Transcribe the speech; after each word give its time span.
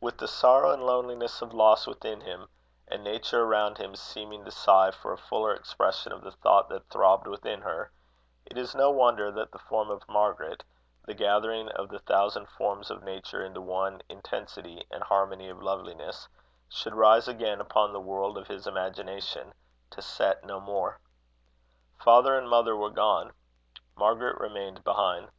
With 0.00 0.18
the 0.18 0.28
sorrow 0.28 0.70
and 0.70 0.86
loneliness 0.86 1.42
of 1.42 1.52
loss 1.52 1.84
within 1.88 2.20
him, 2.20 2.48
and 2.86 3.02
Nature 3.02 3.42
around 3.42 3.76
him 3.78 3.96
seeming 3.96 4.44
to 4.44 4.52
sigh 4.52 4.92
for 4.92 5.12
a 5.12 5.18
fuller 5.18 5.52
expression 5.52 6.12
of 6.12 6.20
the 6.22 6.30
thought 6.30 6.68
that 6.68 6.88
throbbed 6.90 7.26
within 7.26 7.62
her, 7.62 7.90
it 8.46 8.56
is 8.56 8.76
no 8.76 8.88
wonder 8.92 9.32
that 9.32 9.50
the 9.50 9.58
form 9.58 9.90
of 9.90 10.08
Margaret, 10.08 10.62
the 11.06 11.12
gathering 11.14 11.70
of 11.70 11.88
the 11.88 11.98
thousand 11.98 12.48
forms 12.50 12.88
of 12.88 13.02
nature 13.02 13.42
into 13.44 13.60
one 13.60 14.00
intensity 14.08 14.86
and 14.92 15.02
harmony 15.02 15.48
of 15.48 15.60
loveliness, 15.60 16.28
should 16.68 16.94
rise 16.94 17.26
again 17.26 17.60
upon 17.60 17.92
the 17.92 17.98
world 17.98 18.38
of 18.38 18.46
his 18.46 18.64
imagination, 18.68 19.52
to 19.90 20.00
set 20.00 20.44
no 20.44 20.60
more. 20.60 21.00
Father 21.98 22.38
and 22.38 22.48
mother 22.48 22.76
were 22.76 22.90
gone. 22.90 23.32
Margaret 23.96 24.38
remained 24.38 24.84
behind. 24.84 25.32